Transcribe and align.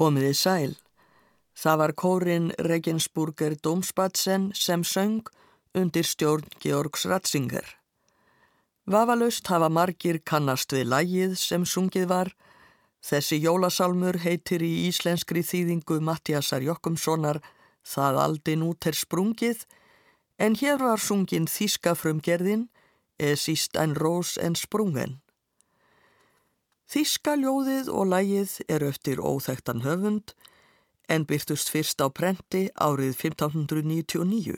Komiði 0.00 0.32
sæl. 0.32 0.72
Það 1.52 1.78
var 1.82 1.92
kórin 1.92 2.48
Regensburger 2.64 3.58
Domspatsen 3.60 4.50
sem 4.56 4.80
söng 4.84 5.28
undir 5.76 6.08
stjórn 6.08 6.48
Georgs 6.64 7.04
Ratzinger. 7.04 7.66
Vafalaust 8.88 9.52
hafa 9.52 9.68
margir 9.68 10.22
kannast 10.24 10.72
við 10.72 10.88
lægið 10.88 11.36
sem 11.36 11.68
sungið 11.68 12.08
var. 12.08 12.32
Þessi 13.04 13.42
jólasalmur 13.44 14.22
heitir 14.24 14.64
í 14.64 14.88
íslenskri 14.88 15.44
þýðingu 15.44 16.00
Mattiasar 16.00 16.64
Jokkumssonar 16.64 17.42
Það 17.84 18.18
aldin 18.24 18.64
út 18.64 18.86
er 18.86 18.96
sprungið 18.96 19.64
en 20.40 20.56
hér 20.56 20.80
var 20.82 21.00
sungin 21.00 21.48
Þíska 21.48 21.94
frumgerðin 21.96 22.68
eða 23.20 23.40
síst 23.40 23.76
en 23.76 23.94
rós 23.96 24.36
en 24.40 24.56
sprungen. 24.56 25.20
Þíska 26.90 27.36
ljóðið 27.38 27.88
og 27.94 28.08
lægið 28.10 28.52
er 28.66 28.82
eftir 28.82 29.20
óþektan 29.22 29.84
höfund 29.84 30.32
en 31.06 31.22
byrtust 31.22 31.70
fyrst 31.70 32.02
á 32.02 32.10
prenti 32.10 32.64
árið 32.74 33.12
1599. 33.14 34.56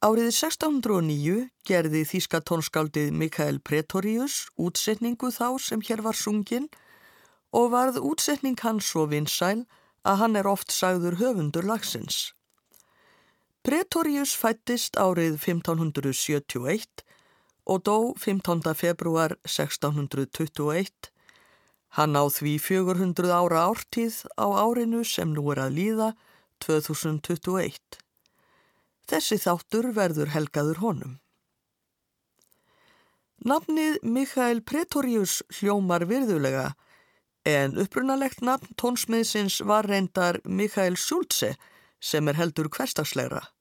Árið 0.00 0.30
1609 0.30 1.34
gerði 1.68 2.02
þíska 2.08 2.40
tónskaldið 2.48 3.12
Mikael 3.20 3.60
Pretorius 3.60 4.46
útsetningu 4.56 5.28
þá 5.28 5.60
sem 5.60 5.84
hér 5.84 6.00
var 6.08 6.16
sungin 6.16 6.70
og 7.52 7.70
varð 7.76 8.00
útsetning 8.00 8.56
hans 8.64 8.88
svo 8.88 9.04
vinsæl 9.12 9.66
að 10.08 10.20
hann 10.22 10.40
er 10.40 10.48
oft 10.48 10.72
sagður 10.72 11.20
höfundur 11.20 11.68
lagsins. 11.68 12.32
Pretorius 13.60 14.32
fættist 14.36 14.96
árið 14.96 15.36
1571 15.36 17.04
og 17.64 17.82
dó 17.84 18.14
15. 18.18 18.74
februar 18.74 19.36
1621. 19.44 21.10
Hann 21.96 22.16
á 22.18 22.24
því 22.26 22.58
400 22.58 23.30
ára 23.30 23.66
ártíð 23.70 24.24
á 24.34 24.46
árinu 24.50 25.04
sem 25.04 25.32
nú 25.32 25.46
er 25.52 25.62
að 25.64 25.76
líða 25.78 26.08
2021. 26.60 27.78
Þessi 29.08 29.38
þáttur 29.38 29.92
verður 29.94 30.32
helgaður 30.34 30.80
honum. 30.82 31.14
Nafnið 33.44 34.00
Mikael 34.02 34.62
Pretorius 34.64 35.42
hljómar 35.52 36.06
virðulega 36.08 36.72
en 37.44 37.76
upprunalegt 37.76 38.40
nafn 38.40 38.72
tónsmiðsins 38.80 39.60
var 39.68 39.84
reyndar 39.84 40.40
Mikael 40.44 40.96
Schulze 40.96 41.54
sem 42.00 42.28
er 42.28 42.40
heldur 42.40 42.70
hverstagslegra 42.72 43.53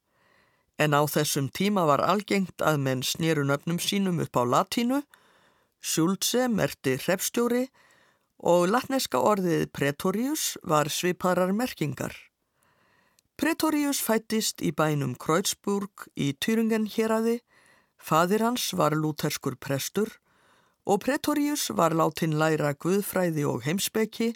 en 0.77 0.93
á 0.97 1.01
þessum 1.05 1.49
tíma 1.53 1.85
var 1.85 2.01
algengt 2.01 2.61
að 2.61 2.79
menn 2.85 3.03
snýru 3.05 3.45
nöfnum 3.45 3.79
sínum 3.79 4.21
upp 4.23 4.35
á 4.37 4.43
latínu, 4.43 5.03
Schulze 5.83 6.47
merti 6.47 6.95
hrepstjóri 6.95 7.65
og 8.39 8.69
latneska 8.71 9.19
orðið 9.19 9.65
Pretorius 9.75 10.53
var 10.63 10.87
sviparar 10.87 11.51
merkingar. 11.51 12.15
Pretorius 13.35 13.99
fættist 13.99 14.63
í 14.63 14.71
bænum 14.71 15.17
Kreutzburg 15.19 16.07
í 16.15 16.31
Thüringen 16.39 16.87
héradi, 16.87 17.41
fadir 17.97 18.43
hans 18.45 18.71
var 18.77 18.95
lúterskur 18.95 19.57
prestur 19.59 20.11
og 20.85 21.03
Pretorius 21.03 21.69
var 21.75 21.95
látin 21.95 22.35
læra 22.39 22.73
guðfræði 22.75 23.45
og 23.47 23.63
heimsbeki 23.67 24.33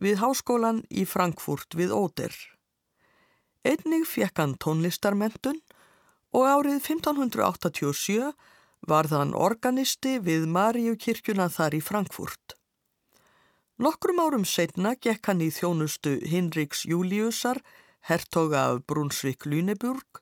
við 0.00 0.18
háskólan 0.22 0.82
í 0.90 1.06
Frankfurt 1.06 1.74
við 1.78 1.94
Óder. 1.94 2.34
Einnig 3.64 4.06
fekk 4.10 4.42
hann 4.42 4.58
tónlistarmentun 4.60 5.62
og 6.34 6.48
árið 6.50 6.80
1587 6.82 8.34
var 8.90 9.08
þann 9.08 9.32
organisti 9.38 10.18
við 10.20 10.48
Maríukirkjuna 10.50 11.46
þar 11.52 11.78
í 11.78 11.80
Frankfurt. 11.80 12.56
Nokkrum 13.78 14.20
árum 14.22 14.44
setna 14.46 14.94
gekk 14.94 15.30
hann 15.30 15.42
í 15.42 15.50
þjónustu 15.54 16.18
Hinriks 16.30 16.84
Júliusar, 16.90 17.62
hertoga 18.06 18.68
af 18.74 18.84
Brunsvik-Lüneburg, 18.90 20.20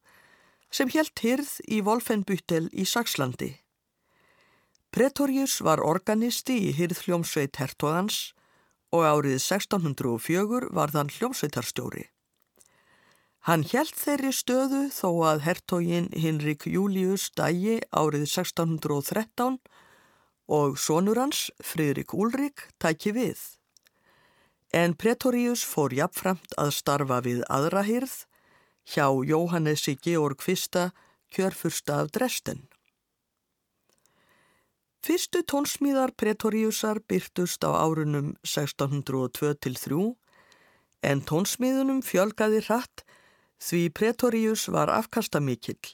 sem 0.72 0.88
helt 0.94 1.20
hyrð 1.20 1.58
í 1.68 1.82
Wolfenbüttel 1.84 2.70
í 2.72 2.86
Sakslandi. 2.88 3.50
Pretorius 4.92 5.58
var 5.64 5.80
organisti 5.80 6.58
í 6.68 6.72
hyrðhljómsveit 6.76 7.56
hertogans 7.60 8.32
og 8.92 9.04
árið 9.08 9.38
1604 9.40 10.68
var 10.76 10.92
þann 10.92 11.12
hljómsveitarstjóri. 11.16 12.11
Hann 13.42 13.64
hjælt 13.66 13.96
þeirri 13.98 14.30
stöðu 14.30 14.84
þó 14.94 15.08
að 15.26 15.40
hertogin 15.42 16.04
Hinrik 16.14 16.62
Július 16.70 17.24
dægi 17.34 17.80
árið 17.90 18.28
1613 18.28 19.56
og 20.46 20.76
sonur 20.78 21.18
hans, 21.18 21.48
Fridrik 21.58 22.14
Úlrik, 22.14 22.68
tæki 22.78 23.10
við. 23.16 23.40
En 24.70 24.94
Pretorius 24.94 25.64
fór 25.66 25.90
jafnframt 25.90 26.54
að 26.54 26.70
starfa 26.76 27.18
við 27.26 27.42
aðrahyrð 27.50 28.14
hjá 28.94 29.10
Jóhannesi 29.10 29.96
Georg 29.98 30.38
I, 30.46 30.56
kjörfursta 31.34 31.98
af 32.04 32.12
Dresden. 32.14 32.68
Fyrstu 35.02 35.42
tónsmíðar 35.42 36.14
Pretoriusar 36.14 37.00
byrtust 37.10 37.64
á 37.66 37.74
árunum 37.74 38.36
1602-3 38.46 40.12
en 41.02 41.24
tónsmíðunum 41.26 42.04
fjölgaði 42.06 42.62
hratt 42.68 43.02
Því 43.62 43.82
Pretorius 43.94 44.66
var 44.74 44.90
afkastamikill. 44.90 45.92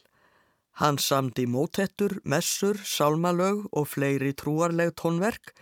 Hann 0.81 0.97
samdi 0.99 1.45
mótettur, 1.47 2.15
messur, 2.25 2.79
sálmalög 2.81 3.67
og 3.73 3.91
fleiri 3.93 4.33
trúarleg 4.33 4.95
tónverk 4.97 5.53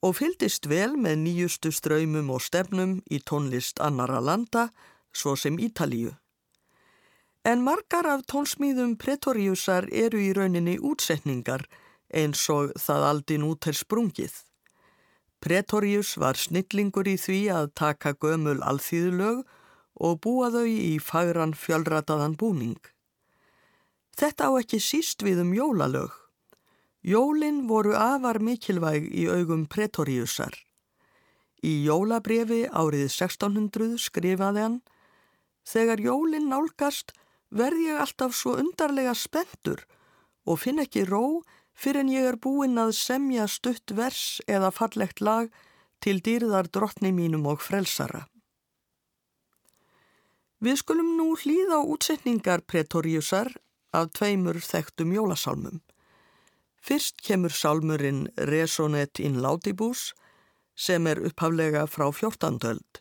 og 0.00 0.14
fyldist 0.20 0.68
vel 0.70 0.94
með 0.96 1.18
nýjustu 1.24 1.72
ströymum 1.74 2.30
og 2.32 2.40
stefnum 2.46 2.94
í 3.10 3.18
tónlist 3.20 3.82
annara 3.82 4.22
landa, 4.22 4.68
svo 5.12 5.34
sem 5.36 5.58
Ítalíu. 5.58 6.14
En 7.44 7.64
margar 7.66 8.06
af 8.06 8.24
tónsmýðum 8.30 8.96
Pretoriusar 8.96 9.88
eru 9.92 10.22
í 10.22 10.32
rauninni 10.36 10.78
útsetningar 10.78 11.66
eins 12.14 12.46
og 12.54 12.72
það 12.78 13.08
aldinn 13.10 13.46
út 13.50 13.68
er 13.68 13.76
sprungið. 13.76 14.32
Pretorius 15.44 16.16
var 16.16 16.40
snillingur 16.40 17.08
í 17.10 17.18
því 17.20 17.40
að 17.52 17.72
taka 17.74 18.14
gömul 18.14 18.58
alþýðulög 18.62 19.44
og 19.98 20.20
búa 20.24 20.50
þau 20.54 20.66
í 20.66 20.98
fagran 21.02 21.54
fjölrataðan 21.58 22.36
búning. 22.38 22.78
Þetta 24.18 24.50
á 24.50 24.52
ekki 24.58 24.80
síst 24.82 25.22
við 25.26 25.42
um 25.44 25.52
jólalög. 25.54 26.14
Jólinn 27.06 27.66
voru 27.70 27.94
afar 27.94 28.40
mikilvæg 28.42 29.06
í 29.14 29.28
augum 29.30 29.66
Pretoriusar. 29.70 30.54
Í 31.62 31.84
jólabrefi 31.86 32.64
árið 32.70 33.08
1600 33.10 33.98
skrifaði 34.02 34.64
hann 34.66 34.80
Þegar 35.68 36.00
jólinn 36.00 36.48
nálgast 36.48 37.12
verð 37.50 37.82
ég 37.84 38.00
alltaf 38.00 38.34
svo 38.36 38.54
undarlega 38.60 39.14
spentur 39.14 39.82
og 40.48 40.62
finn 40.62 40.80
ekki 40.80 41.04
ró 41.08 41.42
fyrir 41.76 42.02
en 42.04 42.12
ég 42.12 42.28
er 42.30 42.38
búinn 42.40 42.80
að 42.80 42.94
semja 42.96 43.46
stutt 43.50 43.92
vers 43.98 44.40
eða 44.48 44.72
fallegt 44.74 45.20
lag 45.20 45.52
til 46.00 46.18
dýrðar 46.24 46.70
drottni 46.72 47.12
mínum 47.12 47.46
og 47.50 47.60
frelsara. 47.62 48.26
Við 50.58 50.80
skulum 50.80 51.12
nú 51.14 51.36
hlýða 51.38 51.76
á 51.78 51.86
útsetningar 51.86 52.64
Pretoriusar 52.66 53.52
af 53.94 54.08
tveimur 54.18 54.56
þekktum 54.58 55.12
jólasálmum. 55.14 55.76
Fyrst 56.82 57.22
kemur 57.22 57.54
sálmurinn 57.54 58.24
Resonet 58.50 59.20
in 59.22 59.38
Laudibus 59.38 60.16
sem 60.74 61.06
er 61.06 61.22
upphaflega 61.30 61.84
frá 61.86 62.08
14. 62.10 62.58
öld. 62.72 63.00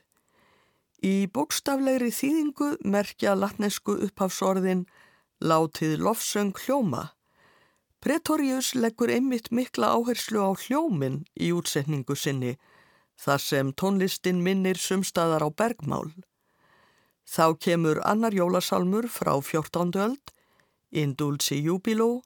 Í 1.02 1.26
bókstaflegri 1.34 2.14
þýðingu 2.14 2.70
merkja 2.86 3.34
latnesku 3.34 3.98
upphafsorðin 4.06 4.86
Látið 5.42 5.98
lofsöng 6.02 6.54
hljóma. 6.62 7.04
Pretorius 8.02 8.76
leggur 8.78 9.10
einmitt 9.10 9.50
mikla 9.50 9.96
áherslu 9.98 10.46
á 10.46 10.54
hljómin 10.54 11.24
í 11.34 11.50
útsetningu 11.58 12.14
sinni 12.14 12.54
þar 13.18 13.42
sem 13.42 13.74
tónlistin 13.74 14.46
minnir 14.46 14.78
sumstaðar 14.78 15.46
á 15.46 15.50
bergmál. 15.50 16.14
Þá 17.28 17.58
kemur 17.60 18.00
annar 18.08 18.32
jólasalmur 18.32 19.10
frá 19.12 19.36
14. 19.44 20.00
öld, 20.00 20.32
Indulci 20.92 21.60
Júbiló, 21.62 22.24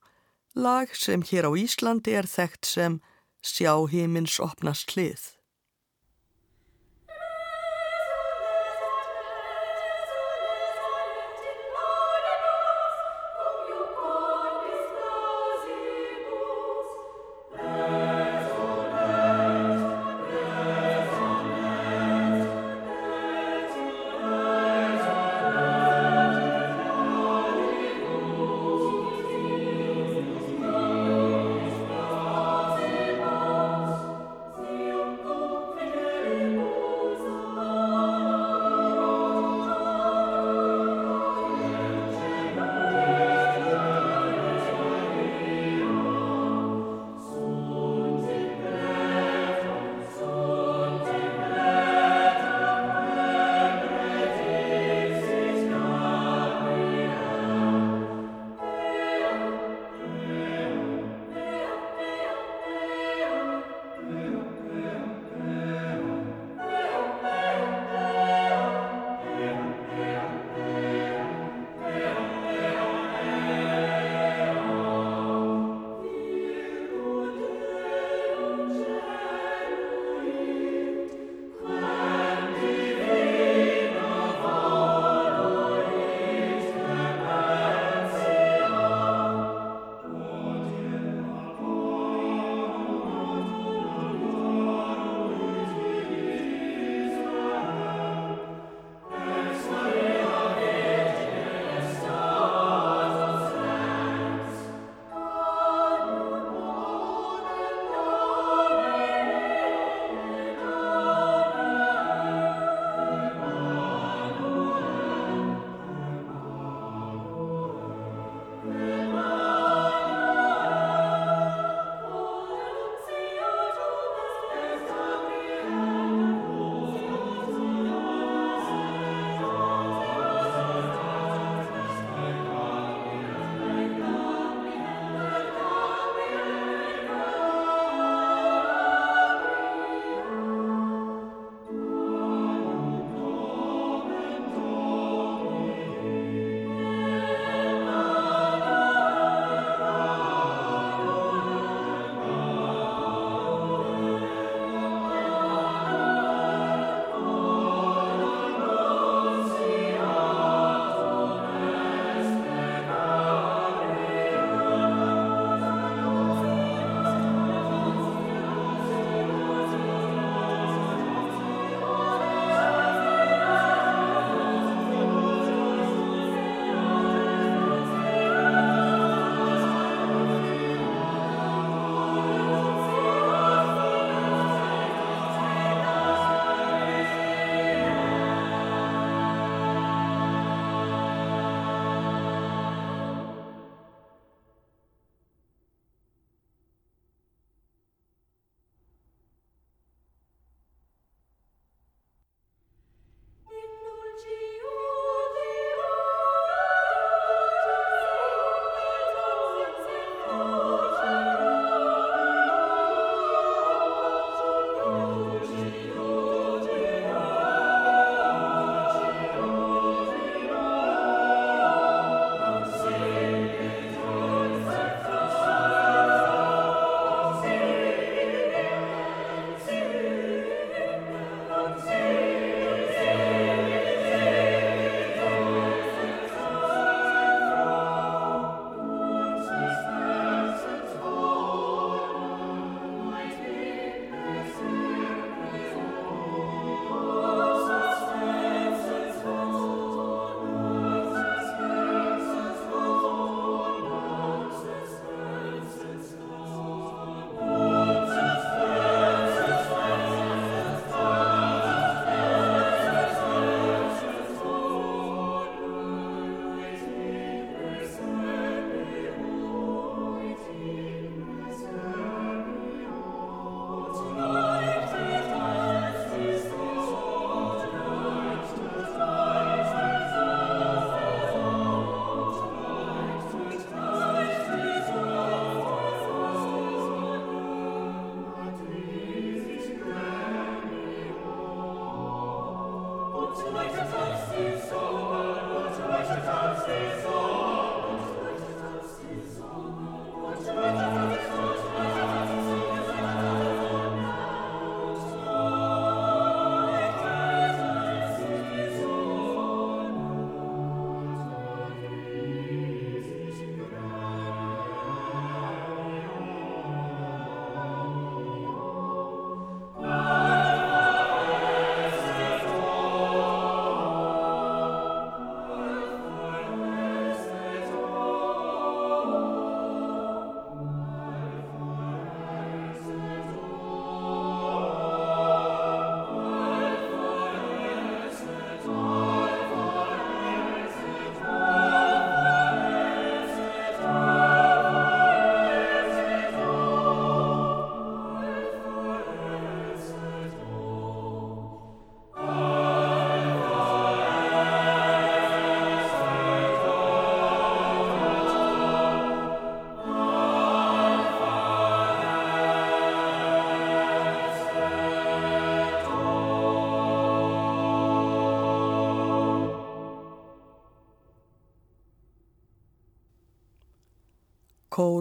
lag 0.53 0.93
sem 0.93 1.23
hér 1.25 1.49
á 1.49 1.51
Íslandi 1.57 2.13
er 2.13 2.29
þekkt 2.29 2.69
sem 2.69 2.99
Sjá 3.41 3.73
hímins 3.89 4.37
opnast 4.37 4.93
hlið. 4.93 5.40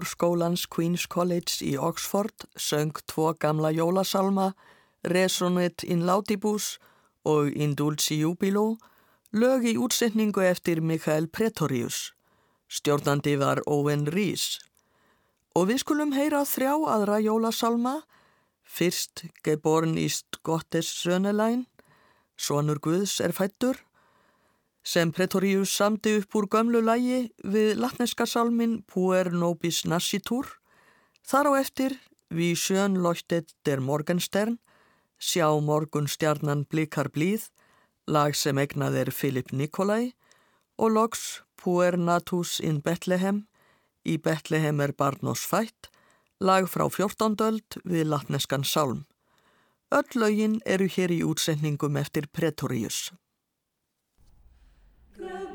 Kór 0.01 0.09
skólans 0.09 0.63
Queen's 0.65 1.03
College 1.05 1.61
í 1.61 1.75
Oxford 1.77 2.47
söng 2.57 2.97
tvo 3.05 3.35
gamla 3.37 3.69
jólasalma, 3.69 4.55
Resonet 5.05 5.85
in 5.85 6.07
Laudibus 6.09 6.79
og 7.29 7.53
Indulci 7.53 8.17
Jubilo, 8.23 8.79
lög 9.37 9.67
í 9.69 9.75
útsetningu 9.77 10.41
eftir 10.41 10.81
Mikael 10.81 11.29
Pretorius. 11.29 12.15
Stjórnandi 12.73 13.37
var 13.37 13.61
Owen 13.67 14.07
Rees. 14.09 14.57
Og 15.53 15.69
við 15.69 15.83
skulum 15.85 16.17
heyra 16.17 16.47
þrjá 16.49 16.73
aðra 16.95 17.21
jólasalma, 17.21 17.99
fyrst 18.65 19.27
Geborn 19.45 19.99
ist 20.01 20.41
Gottes 20.43 20.89
Sönelæn, 21.03 21.67
Sónur 22.41 22.81
Guðs 22.81 23.21
er 23.21 23.37
fættur, 23.37 23.77
sem 24.83 25.13
Pretorius 25.13 25.73
samti 25.77 26.17
upp 26.19 26.35
úr 26.37 26.49
gömlu 26.49 26.81
lægi 26.85 27.31
við 27.45 27.77
latneska 27.81 28.27
salmin 28.27 28.81
Puer 28.89 29.31
Nobis 29.33 29.85
Nascitur, 29.85 30.47
þar 31.27 31.53
á 31.53 31.53
eftir 31.61 31.97
við 32.31 32.57
sjön 32.57 32.99
lóttet 33.05 33.55
der 33.65 33.81
Morgenstern, 33.81 34.59
sjá 35.19 35.49
morgunstjarnan 35.61 36.65
blikar 36.71 37.11
blíð, 37.13 37.51
lag 38.07 38.35
sem 38.35 38.59
egnað 38.59 38.97
er 39.05 39.11
Filip 39.13 39.53
Nikolai 39.53 40.13
og 40.79 40.95
loks 40.97 41.43
Puer 41.61 41.99
Natus 41.99 42.59
in 42.61 42.81
Bethlehem, 42.81 43.45
í 44.05 44.17
Bethlehem 44.17 44.81
er 44.81 44.95
barnós 44.97 45.45
fætt, 45.45 45.91
lag 46.41 46.65
frá 46.73 46.87
14. 46.89 47.37
öld 47.45 47.81
við 47.85 48.09
latneskan 48.09 48.65
salm. 48.65 49.05
Öll 49.93 50.17
lögin 50.23 50.61
eru 50.65 50.87
hér 50.89 51.13
í 51.13 51.21
útsendingum 51.27 51.99
eftir 52.01 52.31
Pretorius. 52.33 53.11
Good. 55.21 55.50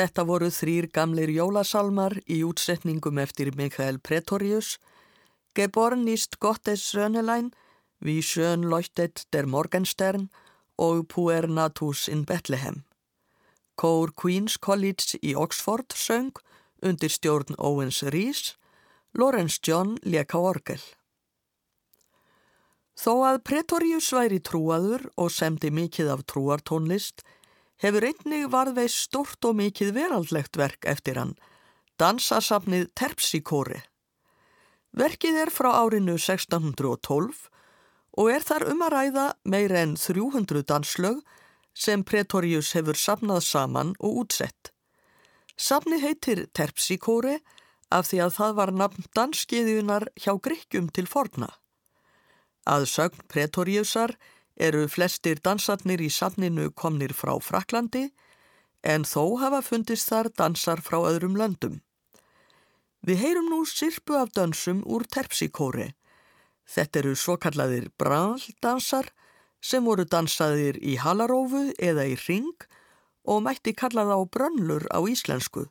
Þetta 0.00 0.22
voru 0.24 0.46
þrýr 0.48 0.86
gamlir 0.96 1.28
jólasalmar 1.28 2.14
í 2.24 2.38
útsetningum 2.48 3.18
eftir 3.20 3.50
Mikael 3.52 3.98
Pretorius, 4.00 4.78
Geborn 5.52 6.06
ist 6.08 6.38
Gottes 6.40 6.86
Sönnelein, 6.88 7.50
Vi 8.00 8.22
sjön 8.22 8.62
leuchtet 8.64 9.26
der 9.30 9.44
Morgenstern 9.44 10.30
og 10.78 11.04
Puer 11.08 11.46
Natus 11.46 12.08
in 12.08 12.24
Bethlehem. 12.24 12.84
Kór 13.76 14.14
Queen's 14.16 14.56
College 14.56 15.18
í 15.20 15.34
Oxford 15.36 15.92
söng 15.92 16.32
undir 16.80 17.12
stjórn 17.12 17.58
Owens 17.58 18.00
Rees, 18.02 18.54
Lawrence 19.12 19.60
John 19.62 19.98
leka 20.02 20.40
orgel. 20.40 20.80
Þó 22.96 23.20
að 23.34 23.42
Pretorius 23.44 24.08
væri 24.16 24.40
trúaður 24.40 25.10
og 25.20 25.28
semdi 25.28 25.68
mikið 25.68 26.14
af 26.16 26.24
trúartónlist, 26.24 27.20
hefur 27.80 28.04
einnig 28.04 28.48
varðveist 28.52 29.06
stort 29.08 29.44
og 29.48 29.56
mikið 29.60 29.94
veraldlegt 29.96 30.58
verk 30.60 30.84
eftir 30.88 31.20
hann, 31.20 31.36
dansasafnið 32.00 32.90
Terpsíkóri. 32.96 33.80
Verkið 34.96 35.38
er 35.44 35.52
frá 35.54 35.70
árinu 35.78 36.16
1612 36.18 37.46
og 38.18 38.30
er 38.32 38.44
þar 38.44 38.66
um 38.72 38.82
að 38.82 38.94
ræða 38.96 39.26
meira 39.44 39.84
en 39.84 39.94
300 39.96 40.64
danslög 40.66 41.20
sem 41.76 42.02
Pretorius 42.04 42.72
hefur 42.74 42.98
safnað 42.98 43.44
saman 43.46 43.94
og 44.00 44.24
útsett. 44.24 44.72
Safni 45.56 46.00
heitir 46.02 46.46
Terpsíkóri 46.56 47.38
af 47.90 48.10
því 48.10 48.20
að 48.24 48.34
það 48.38 48.58
var 48.58 48.72
nafn 48.72 49.06
danskiðjunar 49.16 50.08
hjá 50.18 50.34
Grykkjum 50.42 50.90
til 50.94 51.06
forna. 51.10 51.50
Að 52.66 52.86
sögn 52.90 53.24
Pretoriusar 53.28 54.16
eru 54.60 54.86
flestir 54.92 55.40
dansarnir 55.40 56.02
í 56.04 56.10
safninu 56.12 56.70
komnir 56.76 57.14
frá 57.16 57.32
Fraklandi 57.40 58.10
en 58.82 59.04
þó 59.08 59.38
hafa 59.40 59.62
fundist 59.64 60.08
þar 60.12 60.30
dansar 60.36 60.82
frá 60.84 60.98
öðrum 61.00 61.36
löndum. 61.40 61.80
Við 63.00 63.22
heyrum 63.24 63.48
nú 63.48 63.64
sirpu 63.64 64.16
af 64.20 64.32
dansum 64.36 64.82
úr 64.84 65.06
Terpsíkóri. 65.08 65.94
Þetta 66.68 67.00
eru 67.00 67.14
svo 67.16 67.36
kallaðir 67.40 67.88
branddansar 67.98 69.08
sem 69.60 69.84
voru 69.84 70.04
dansaðir 70.04 70.78
í 70.84 70.96
halarófu 71.00 71.70
eða 71.80 72.06
í 72.08 72.16
ring 72.28 72.68
og 73.24 73.42
mætti 73.44 73.72
kallað 73.76 74.12
á 74.16 74.18
brönnlur 74.24 74.86
á 74.92 75.00
íslensku. 75.04 75.66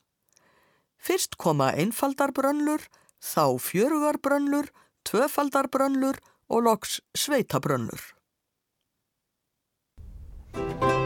Fyrst 0.99 1.37
koma 1.37 1.71
einfaldarbrönnlur, 1.71 2.81
þá 3.21 3.57
fjörugarbrönnlur, 3.61 4.69
tvöfaldarbrönnlur 5.07 6.19
og 6.49 6.65
loks 6.65 6.99
you 10.55 10.98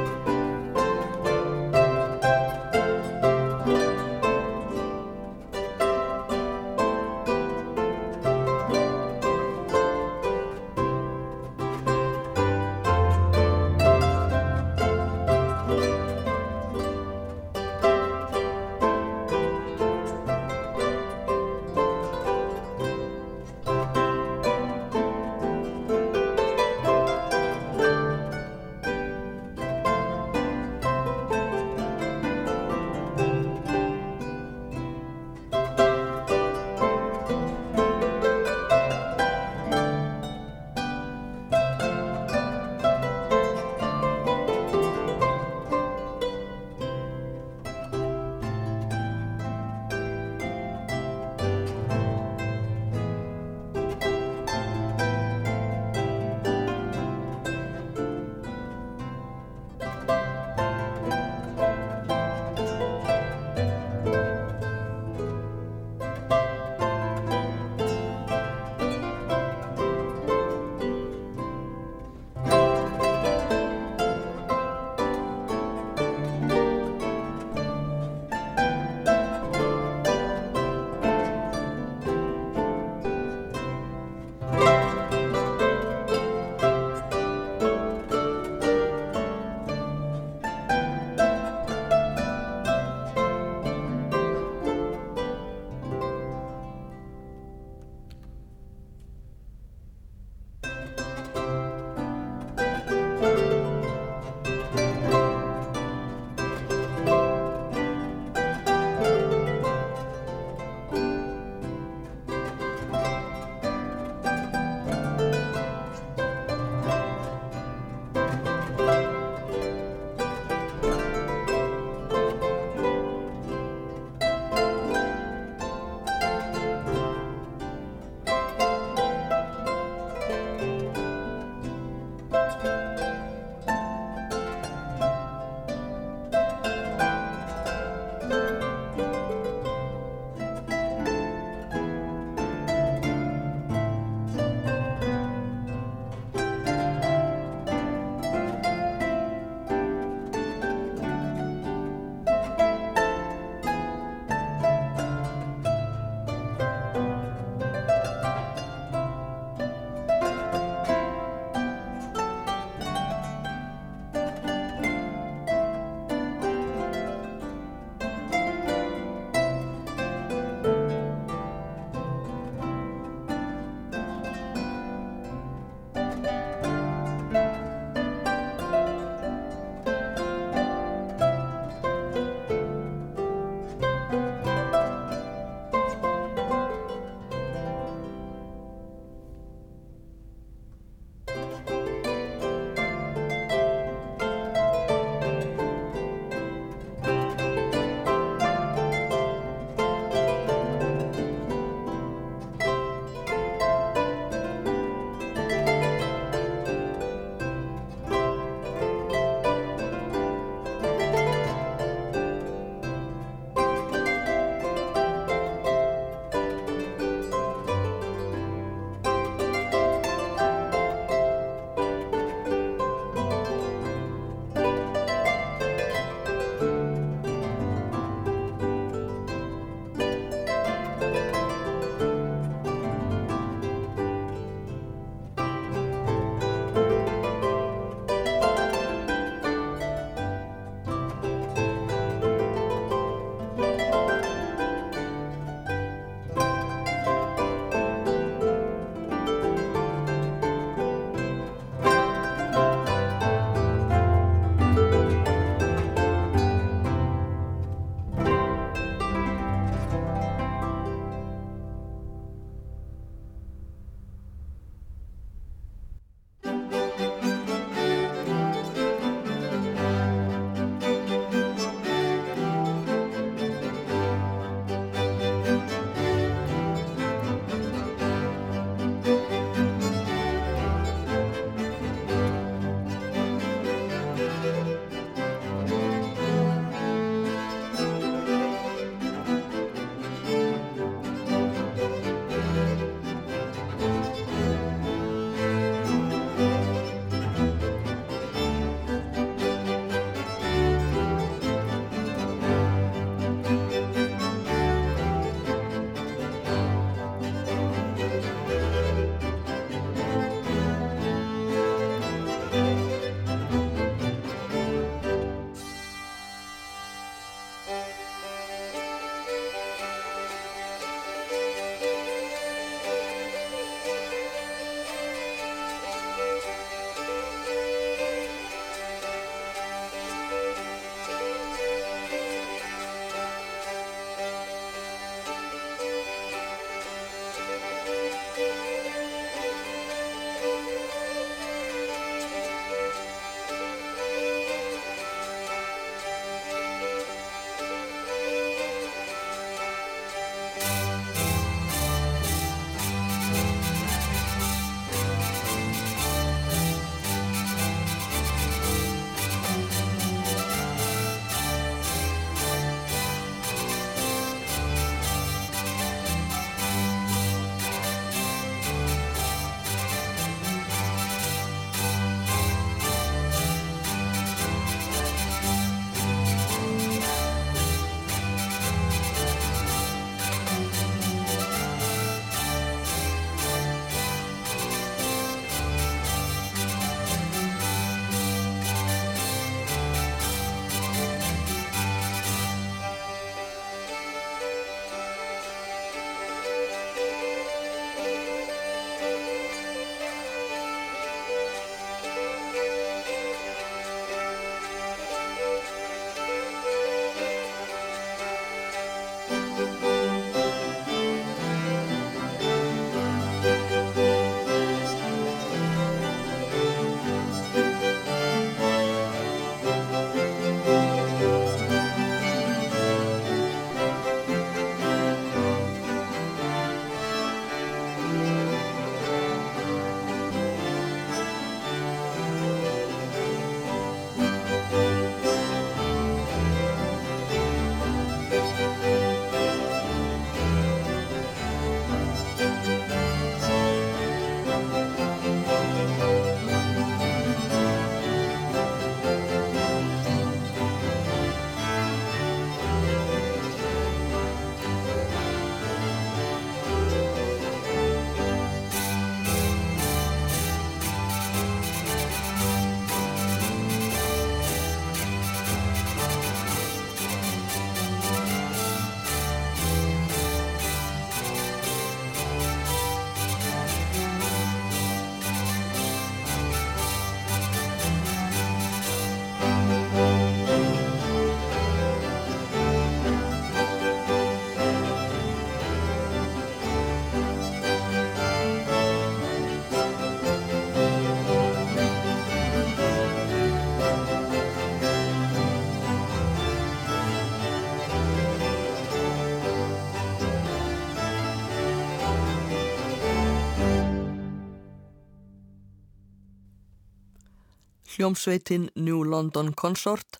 Hljómsveitin 508.03 508.69
New 508.75 509.03
London 509.03 509.53
Consort 509.53 510.17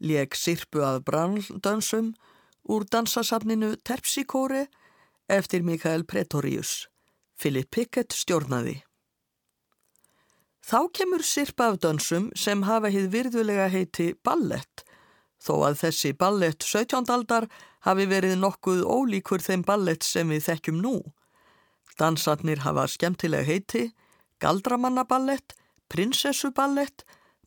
leik 0.00 0.34
sirpu 0.34 0.80
af 0.80 1.02
brandönsum 1.04 2.14
úr 2.64 2.84
dansasafninu 2.88 3.74
Terpsíkóri 3.84 4.62
eftir 5.28 5.60
Mikael 5.62 6.04
Pretorius. 6.04 6.88
Philip 7.36 7.68
Pickett 7.70 8.16
stjórnaði. 8.16 8.78
Þá 10.64 10.78
kemur 10.96 11.20
sirpa 11.20 11.66
af 11.74 11.76
dönsum 11.84 12.30
sem 12.32 12.62
hafa 12.64 12.88
hið 12.88 13.10
virðulega 13.12 13.68
heiti 13.68 14.14
ballett, 14.24 14.86
þó 15.36 15.68
að 15.68 15.76
þessi 15.82 16.14
ballett 16.16 16.64
17. 16.64 17.04
aldar 17.12 17.50
hafi 17.84 18.08
verið 18.08 18.38
nokkuð 18.40 18.80
ólíkur 18.80 19.44
þeim 19.44 19.66
ballett 19.68 20.08
sem 20.08 20.32
við 20.32 20.46
þekkjum 20.48 20.80
nú. 20.80 20.94
Dansarnir 22.00 22.64
hafa 22.64 22.88
skemmtileg 22.88 23.44
heiti, 23.44 23.84
galdramannaballett, 24.40 25.52
prinsessuballett, 25.92 27.04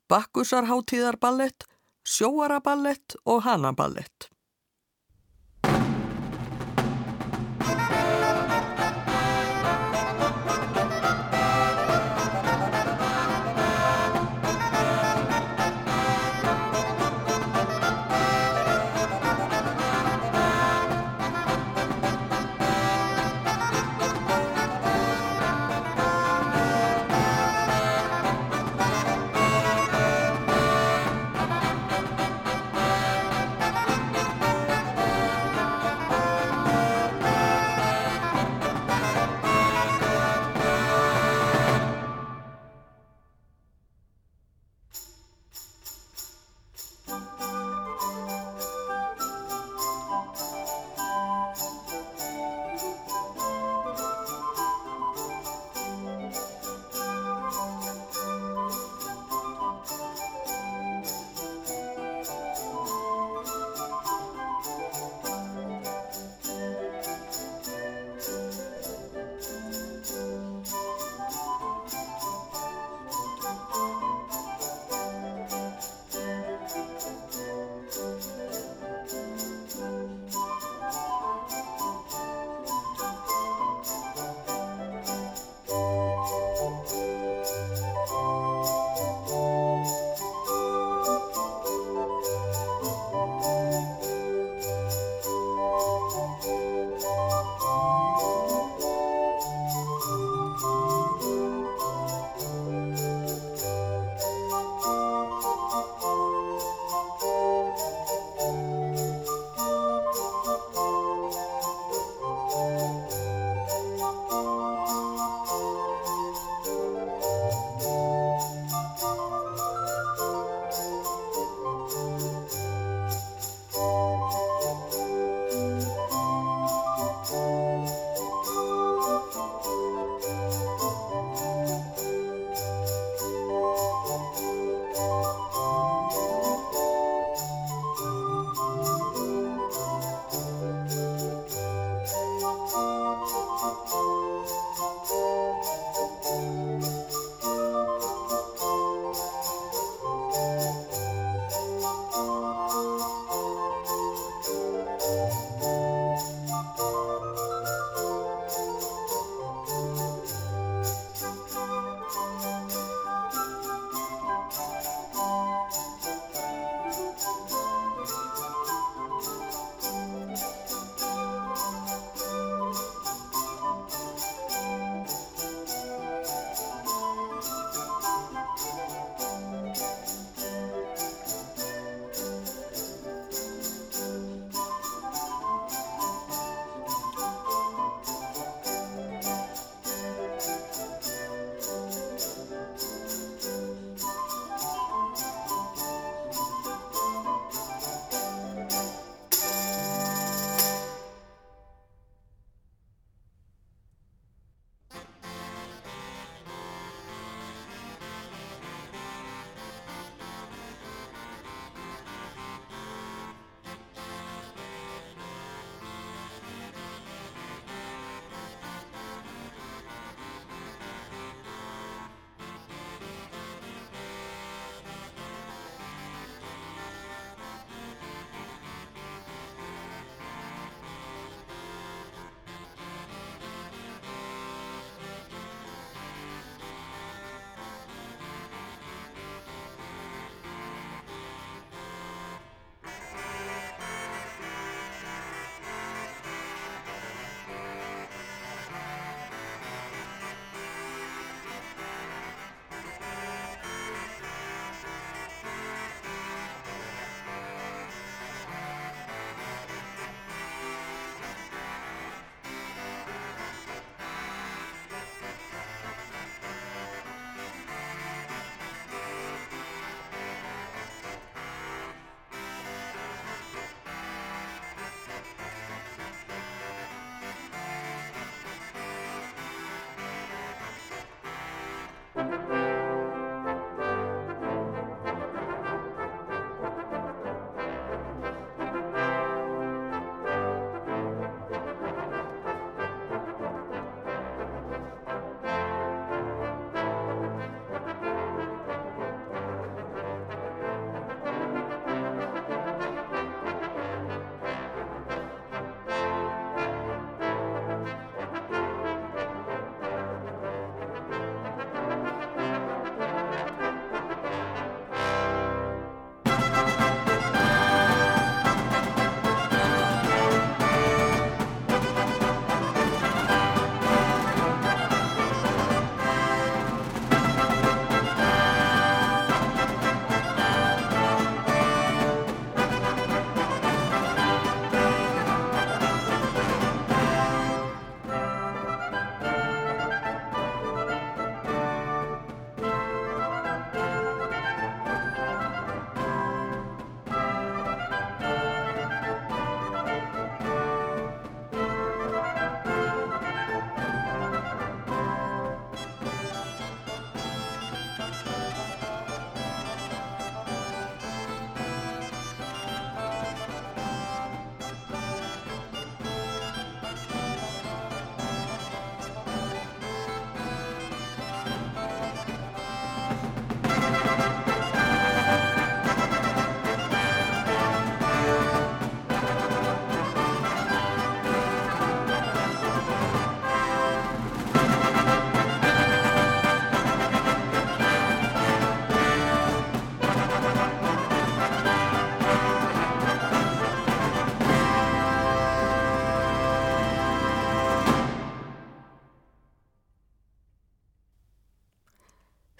bakkusarháttíðarballett, 0.10 1.66
sjóaraballett 2.04 3.16
og 3.24 3.44
hanaballett. 3.46 4.30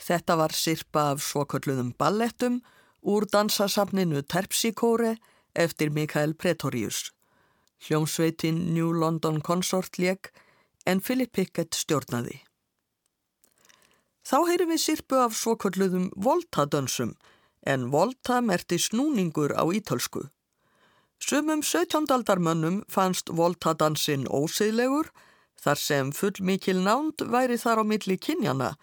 Þetta 0.10 0.40
var 0.40 0.54
sirpa 0.58 1.02
af 1.14 1.22
svokölluðum 1.22 1.92
ballettum 2.02 2.64
úr 3.06 3.28
dansasafninu 3.30 4.24
Terpsíkóre 4.26 5.18
eftir 5.54 5.92
Mikael 5.94 6.34
Pretorius. 6.34 7.12
Hljómsveitin 7.86 8.74
New 8.74 8.90
London 8.90 9.38
Consort 9.42 10.00
leik 10.02 10.32
en 10.90 11.00
Philip 11.00 11.32
Pickett 11.32 11.78
stjórnaði. 11.78 12.40
Þá 14.26 14.38
heyrum 14.50 14.74
við 14.74 14.82
sirpu 14.88 15.22
af 15.22 15.38
svokölluðum 15.38 16.10
voltadönsum 16.18 17.14
en 17.70 17.88
volta 17.94 18.42
merti 18.42 18.82
snúningur 18.82 19.54
á 19.54 19.64
ítölsku. 19.70 20.26
Sumum 21.22 21.62
17. 21.62 22.10
aldarmönnum 22.10 22.82
fannst 22.90 23.30
voltadansinn 23.30 24.26
óseðlegur 24.26 25.14
þar 25.62 25.78
sem 25.78 26.12
full 26.12 26.40
mikil 26.42 26.82
nánd 26.82 27.22
væri 27.30 27.62
þar 27.62 27.82
á 27.82 27.86
milli 27.86 28.18
kynjana 28.18 28.74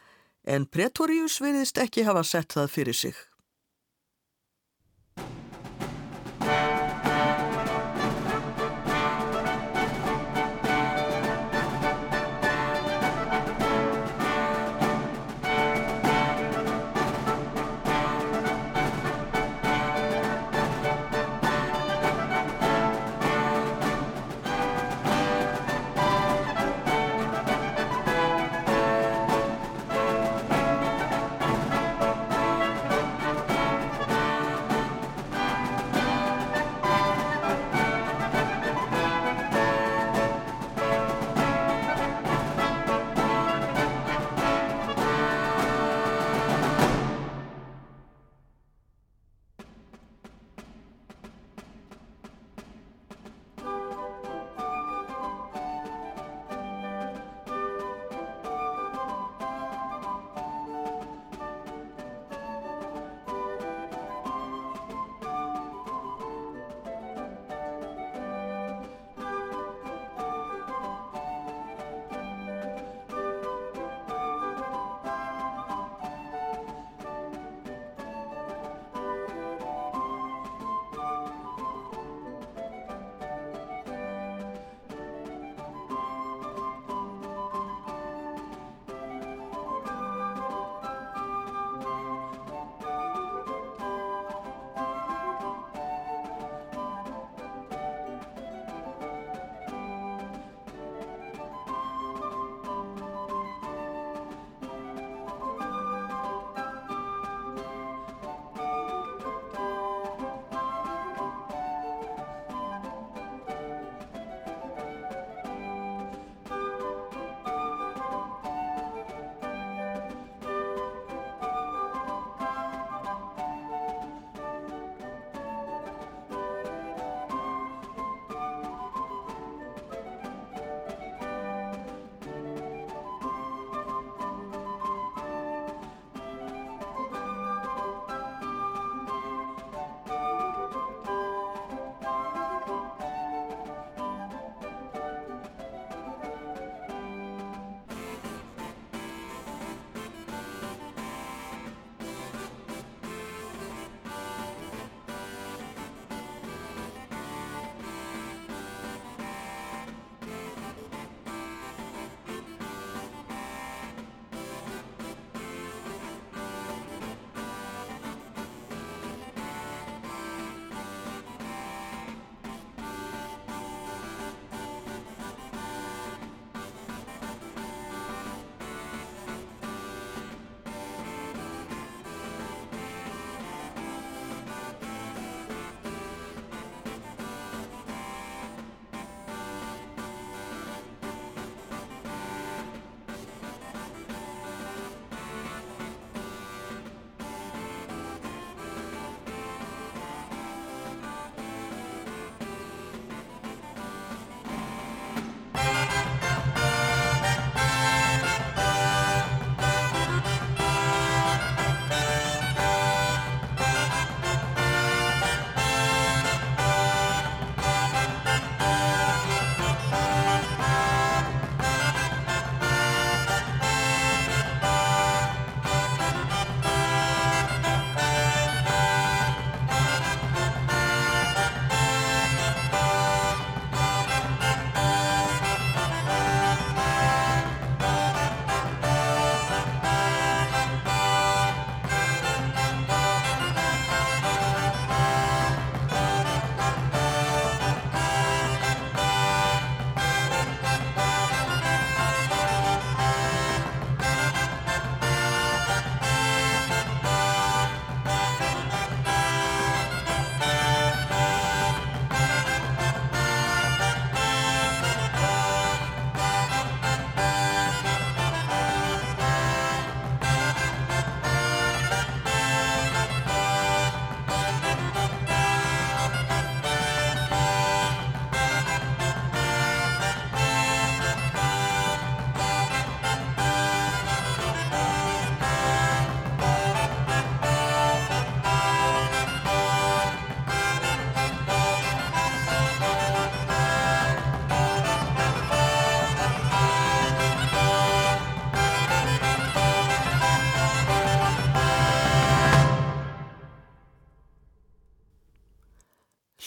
en 0.47 0.67
Pretorius 0.71 1.41
virðist 1.43 1.79
ekki 1.83 2.07
hafa 2.07 2.23
sett 2.25 2.55
það 2.55 2.71
fyrir 2.79 3.01
sig. 3.05 3.17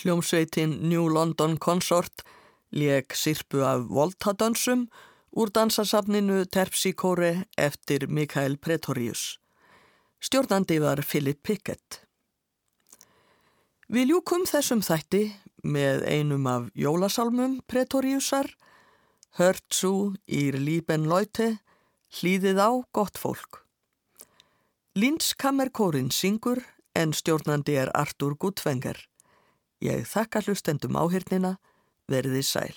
Hljómsveitin 0.09 0.89
New 0.89 1.05
London 1.13 1.57
Consort 1.59 2.23
leik 2.73 3.13
sirpu 3.13 3.59
af 3.61 3.83
voltadönsum 3.93 4.87
úr 5.37 5.51
dansasafninu 5.53 6.45
Terpsíkóri 6.45 7.43
eftir 7.57 8.07
Mikael 8.07 8.57
Pretorius. 8.57 9.39
Stjórnandi 10.19 10.79
var 10.81 11.03
Philip 11.05 11.43
Pickett. 11.43 11.99
Við 13.85 14.09
ljúkum 14.09 14.47
þessum 14.49 14.81
þætti 14.81 15.21
með 15.61 16.07
einum 16.09 16.49
af 16.49 16.65
jólasalmum 16.73 17.59
Pretoriusar, 17.67 18.49
Hört 19.37 19.69
svo 19.69 20.15
ír 20.25 20.57
líben 20.57 21.05
Leute, 21.05 21.59
hlýðið 22.17 22.57
á 22.57 22.69
gott 22.97 23.21
fólk. 23.21 23.61
Lindskammerkórin 24.97 26.09
syngur 26.09 26.65
en 26.97 27.13
stjórnandi 27.13 27.77
er 27.77 27.93
Artur 27.93 28.33
Gutvenger. 28.33 29.08
Ég 29.79 30.03
þakka 30.11 30.41
hlustendum 30.43 30.97
áhyrnina, 30.99 31.55
verði 32.11 32.41
sæl. 32.43 32.75